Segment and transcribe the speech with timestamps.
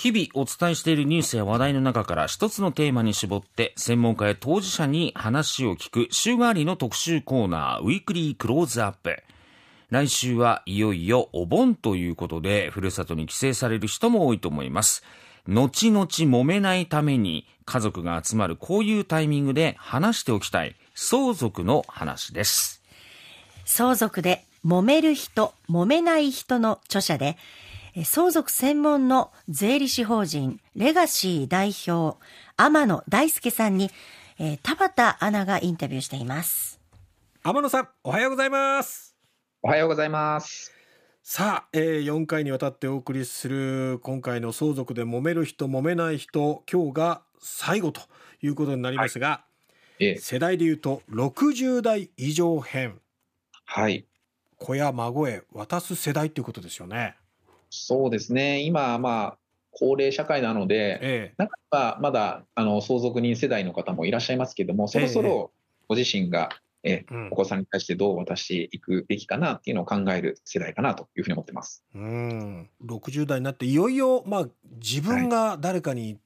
[0.00, 9.22] 日々お伝えしているニュースや話題の中から一つのテーマに絞って専門家や当事者に話を聞く週替わりの特集コーナーウィークリークローズアップ。
[9.90, 15.04] 来週はいよいよお盆ということでふるさとに帰省される人も多いと思います。
[15.46, 22.82] 後々揉めないために家族が集まるこういうタイミングで話しておきたい相続の話です。
[23.66, 27.36] 相続で揉める人、揉めない人の著者で
[28.04, 32.18] 相続専門の税理士法人レガシー代表
[32.56, 33.90] 天野大輔さんに、
[34.38, 36.80] えー、田畑アナがインタビューしています。
[37.42, 39.16] 天野さんおはようございます。
[39.62, 40.72] おはようございます。
[41.22, 48.02] さあ、えー、4回にわたってお送りする今回の相続で揉める人揉めない人今日が最後と
[48.40, 49.44] いうことになりますが、は
[49.98, 53.00] い、え世代でいうと60代以上編。
[53.64, 54.06] はい。
[54.60, 57.16] 子や孫へ渡す世代っていうことですよね
[57.70, 59.38] そうですね、今、まあ、
[59.70, 65.52] 高齢社会なので、ええ、中にはまだあの相続人世代の方もいらっしゃいますけれども、そろそろ
[65.88, 66.50] ご自身が、
[66.82, 71.84] ええ、お子さんに対してどう渡していくべきかなっていうのを考える世代かなというふうに思ってます。
[71.94, 72.70] うん。
[72.84, 74.48] 60代になって、いよいよ、まあ、
[74.82, 76.18] 自分が誰かに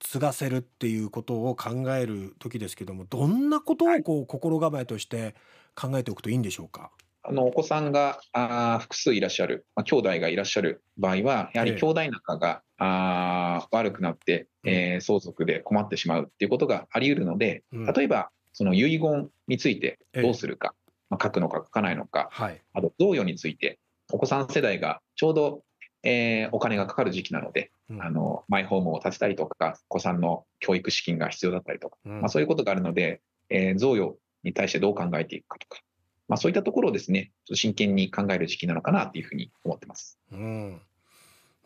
[0.00, 5.34] 継がせるっていうことを考える時ですけども、どんなことをこう心構えとして
[5.74, 6.90] 考えておくといいんでしょうか？
[7.28, 23.78] あのお子さんがあ複数いらっしゃる、まあ、兄弟がいらっしゃる場合は、やはり兄弟仲が、ええ、あ悪くなって、えー、相続で困ってしまうっていうことがあり得るので、うん、例えば、その遺言についてどうするか、え、まあ、書くのか書かないのか、はい、あと贈与について、
[24.10, 25.62] お子さん世代がちょうど、
[26.02, 35.82] えー、お金がかかる時期なので、うん、あのマイホームを建てたりとか、お子さんの教育資金が必要だったりとか、うん、まあ、そういうことがあるので、えー、贈与に対してどう考えていくかとか、
[36.28, 40.18] まあ、そういったところをですね、真剣に考える時期なのかなというふうに思ってます。
[40.30, 40.82] うん。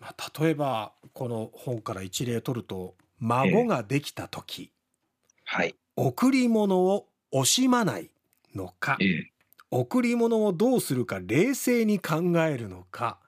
[0.00, 8.10] まあ、例えば、この本から一例取ると、孫ができた時、えー、はい、贈り物を惜しまない
[8.54, 9.24] のか、えー、
[9.70, 13.18] 贈り物をどうするか冷静に考えるのか、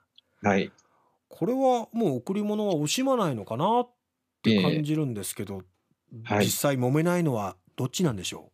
[0.43, 0.71] はい、
[1.28, 3.91] これはもう贈り物は惜しまないのかなっ
[4.43, 5.62] て感じるんですけど、
[6.12, 8.53] えーはい、実際揉めないのはどっちなんでしょう？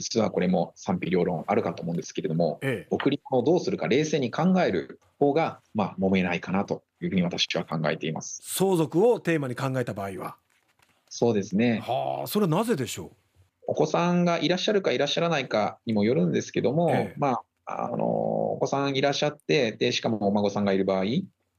[0.00, 8.40] 実はこれも賛否両論あるかと思うんですけれども、ええ、贈り物をどうするか冷静に考える方が、まあ、揉めないかなというふうに私は考えています。
[8.44, 10.36] 相続をテーマに考えた場合は？
[11.08, 11.82] そうですね。
[11.84, 13.10] はあ、それはなぜでしょう？
[13.66, 18.04] お子さんがいらっしゃるかいらっしゃらないかにもよるんですけども、え、まあ、あの、
[18.52, 21.04] お子さんいらっしゃって、で、しかもお孫さんがいる場合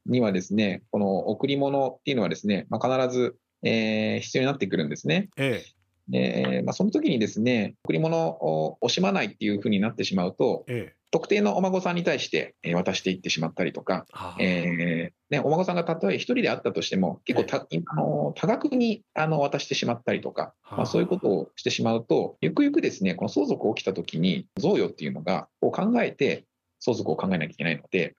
[0.05, 5.29] にはですね、この贈り物っていうのはですね、まあ、必ず、えー、必要になってくるんですね。
[5.37, 5.78] ええ
[6.09, 14.05] で、まあ、その時にですね、贈り物を惜しまないっていうふうになってしまうと、ええ、特定のお孫さんに対して渡していってしまったりとか、
[14.39, 26.45] えー、ね、お孫さんがたとえ一人であったとしても、結構た、え、あの多額にあの渡してしまったりとか、まあ、そういうことをしてしまうと、ゆくゆくですね、この相続起きた時に、贈与っていうのが、を考えて、
[26.79, 28.15] 相続を考えなきゃいけないので、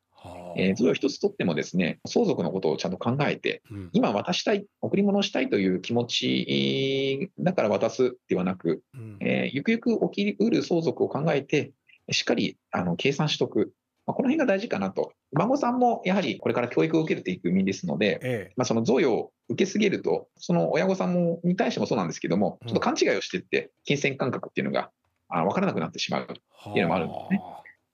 [0.57, 11.73] えー、それを一つとってもですね、相続のことをちゃんと考えて、うん、今渡したい、贈り物をしたいという気持ちだから渡すではなく、うん、えー、ゆくゆく起きうる相続を考えて、
[12.11, 13.73] しっかりあの計算しとく。
[14.07, 15.13] まあ、この辺が大事かなと。
[15.33, 24.91] 孫さんもやはりこれから教育を受けていく身ですので、ええ、まあ、その贈与を受けすぎると、その親御さんもに対してもそうなんですけども、ちょっと勘違いをしていって、金銭感覚っていうのが
[25.29, 26.27] 分からなくなってしまうっ
[26.73, 27.43] ていうのもあるんですね。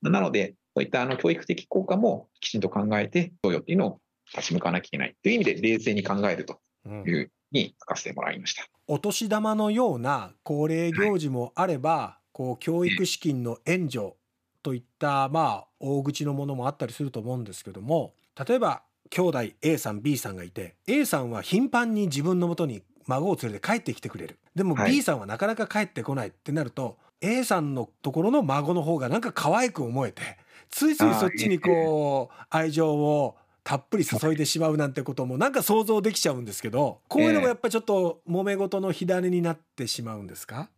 [0.03, 4.01] なので、そういったあの教育的効果もきちんと考えて、贈与っていうのを
[4.35, 8.65] 立ち向かわなきゃいけないという意味で、冷静に考えるというふうに書かせてもらいました。
[8.87, 14.17] うん、お年玉のような恒例行事もあれば、はい、こう教育資金の援助
[14.63, 18.13] といった、まあ、大口のものもあったりすると思うんですけども、
[18.47, 24.39] 例えば、兄弟 A さん B さんがいて A さんは頻繁に自分のもとに孫を連れて帰ってきてくれる。
[24.55, 30.23] でも B さんはなかなか帰ってこないってなると、はい、A さんのところの孫の方がなんか可愛く思えて
[30.69, 40.71] ついついそっちにこう愛情をたっぷり注いでしまうなんてこともなんか想像できちゃうんですけどこういうのもやっぱりちょっと揉め事の火種になってしまうんですか？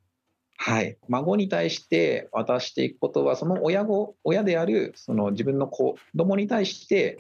[0.61, 7.17] はい、孫に対して渡していくことは、その親子親であるその自分の子供に対して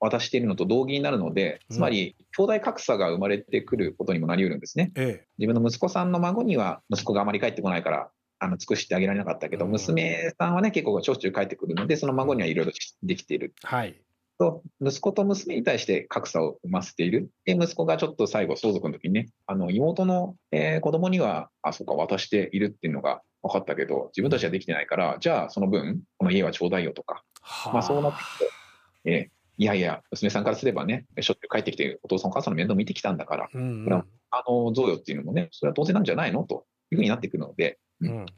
[0.00, 4.90] 渡しているのと同義になるので、うん、つまり兄弟格差が生まれてくることにもなりうるんですね。
[4.94, 8.08] ええ、自分の息子さんの孫には息子があまり帰ってこないから
[8.38, 13.54] あの尽くしてあげられなかったけど、娘さんはね、結構、しょっちゅう帰ってくるので、その孫にはいろいろできている。
[13.62, 14.00] はい。
[14.38, 17.30] と、息子と娘に対して格差を生ませている。
[17.44, 27.24] で、息子がちょっと最後、相続の時にね、あの、妹の、えー、子供には、あ、そうか、渡しているっていうのが分かったけど、自分たちはできてないから、じゃあ、その分、この家はちょうだいよとか、
[27.72, 36.44] まあ、そうなってくると、えーいやいや、娘さんからすればね、しょっちゅう帰ってきて、お父さん、お母さんの面倒見てきたんだから、うんうん、これはあの贈与っていうのもね、それは当然なんじゃないの？
[36.44, 37.76] というふうになっていくので、うん、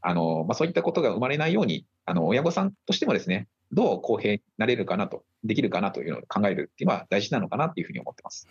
[0.00, 8.48] あのまあ、そういったことが生まれないように、あの親御さんとしてもですね、どう公平になれるかなと、できるかなというのを考えるっていうのは大事なのかなというふうに思ってます。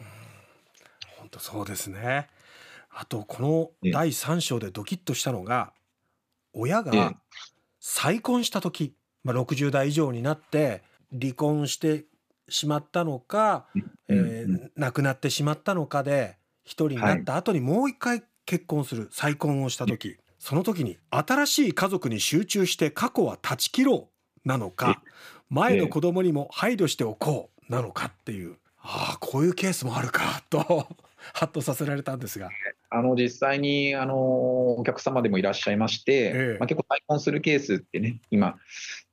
[1.18, 2.28] 本当そうですね。
[2.92, 5.74] あと、この第3章でドキッとしたのが、
[6.54, 7.14] 親が
[7.80, 12.06] 再婚した時、まあ、60代以上になって離婚して
[12.48, 13.68] しまったのか、
[14.08, 24.10] えー、亡くなってしまったのかで一人になった後にもう一回結婚する再婚をした時その時に新しい家族に集中して過去は断ち切ろ
[24.46, 25.02] うなのか
[25.50, 30.88] 前の子供にも配慮しておこうなのかっていうああこういうケースもあるかと
[31.34, 32.50] ハッとさせられたんですが。
[32.90, 34.16] あの実際にあの
[34.80, 38.58] お客様でもいらっしゃいまして、ええ、まあ、結構再婚するケースってね、今、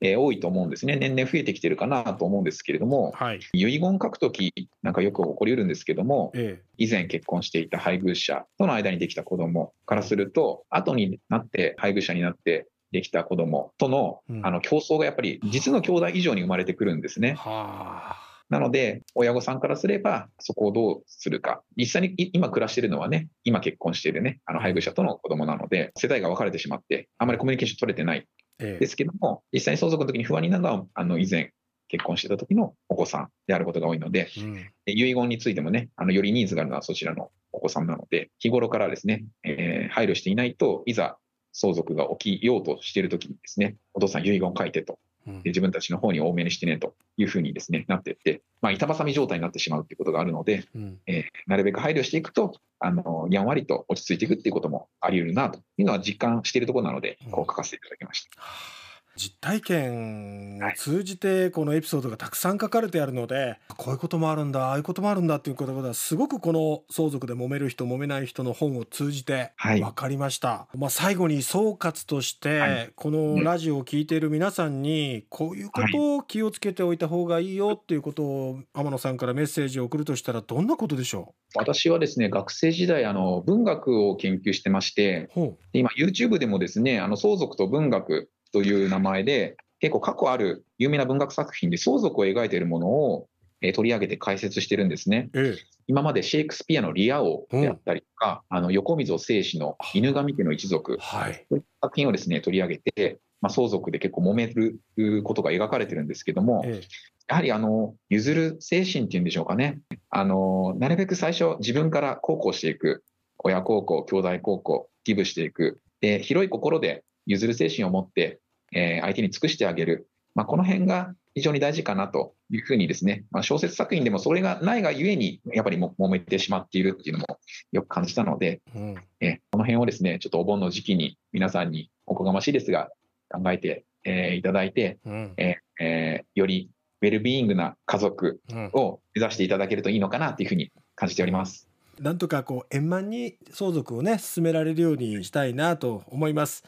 [0.00, 4.52] えー、多いと思うんですね、年々増えてきてるかなと思うんですけれども、はい、遺言書くとき
[4.82, 17.34] なんかよく起こりうるんですけども、え、以前結婚していた配偶者との間にできた子供からすると、後になって配偶者になってできた子供との,、あの競争がやっぱり実の兄弟以上に生まれてくるんですね。
[17.34, 21.62] はあなので、親御さんからすれば、そこをどうするか。
[21.76, 28.26] 実際に今暮らしているのはね、今結婚しているね、あの配偶者との子供なので、世代が分かれてしまって、あまりコミュニケーション取れてない。
[28.58, 31.52] ですけども、実際に相続の時に不安になるのは、あの、以前、
[31.88, 41.16] 結婚してた時のお子さんであることが多いので、うん、遺言についてもね、あのよりニーズがあるのはそちらのお子さんなので、日頃からですね、えー、配慮していないといざ
[41.52, 44.99] 相続が起きようとしている時にですね、お父さん遺言を書いてと
[45.44, 58.31] 自分たちの方に多めにしてねというふうにですね、なっていって、まあ、板挟み状態になってしまうということがあるので、うん、えー、なるべく配慮していくと、あの、やんわりと落ち着いていくっていうこともあり得るなというのは実感しているところなので、こう書かせていただきました。
[58.40, 58.86] うん
[59.16, 81.58] 実体験を通じてこのエピソードがたくさん書かれてあるので、こういうこともあるんだああいうこともあるんだっていうことがすごくこの相続で揉める人揉めない人の本を通じて分かりました、はい、まあ、最後に総括として、このラジオを聴いている皆さんにこういうことを気をつけておいた方がいいよっていうことを天野さんからメッセージを送るとしたらどんなことでしょう？
[81.58, 85.30] 私はですね学生時代あの文学を研究してまして
[85.72, 93.28] 今 YouTube でもですねあの相続と文学という名前で、結構過去ある有名な文学作品で相続を描いているものを、
[93.60, 95.31] えー、取り上げて解説してるんですね。
[95.34, 104.81] ええ、今までシェイクスピアのリア王であったりとか、うん、あの横溝正史の犬神家の一族、はい、そういう作品をですね取り上げて、まあ、相続で結構揉める
[105.22, 106.82] ことが描かれてるんですけども、え、
[107.28, 113.04] やはりあの譲る精神っていうんでしょうかね、あのなるべく最初、自分から孝行していく、
[113.38, 118.40] 親孝行、兄弟孝行、ギブしていく、で広い心で譲る精神を持って
[118.73, 127.38] えー、相手に尽くしてあげる、まあ、この辺が非常に大事かなというふうにですね、まあ、小説作品でもそれがないがゆえに、やっぱりも揉めてしまっているっていうのも
[127.73, 132.90] よく感じたので、うん、えこの辺をですね、ちょっとお盆の時期に皆さんにおこがましいですが、
[133.28, 136.70] 考えて、えー、いただいて、うん、えー、えー、より
[137.02, 138.40] ウェルビーイングな家族
[138.73, 141.69] を目指していただけるといいのかなというふうに感じております。
[142.00, 146.64] なんとかこう円満に相続をね進められるようにしたいなと思います。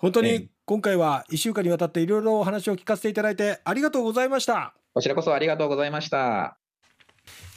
[0.00, 4.72] 本当に今回は1週間にわたっていろいろお話を聞かせていただいてありがとうございました。
[4.94, 6.56] こちらこそありがとうございました。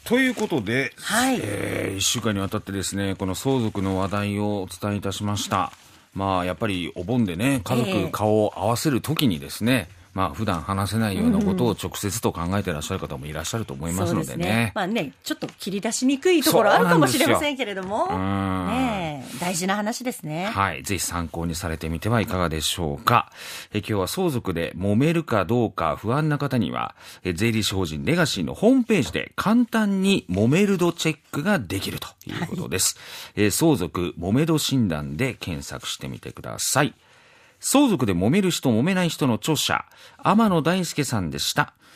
[0.03, 1.39] ということで、はい。
[1.41, 5.71] えー、1週間にわたってですねこの相続の話題をお伝えいたしました。
[6.13, 14.43] まあやっぱりお盆でね家族顔を合わせるときにですね、えーまあ普段話せないようなことを直接と考えていらっしゃる方もいらっしゃると思いますのでね。
[14.43, 14.71] でね。
[14.75, 18.13] まあね、ちょっと切り出しにくいところあるかもしれませんけれども、ね、
[19.39, 20.45] 大事な話ですね。
[20.45, 20.83] はい。
[20.83, 23.31] ぜひ参考にされてみてはいかがでしょうか。
[23.73, 32.97] え今日は相続で揉めるかどうか不安な方には、え税理士法人レガシーのホームページで簡単に揉める度チェックができるということです。
[33.35, 36.93] はい、え相続揉め度診断で検索してみてください。
[37.59, 39.85] 相続で揉める人揉めない人の著者、
[40.17, 41.73] 天野大輔さんでした。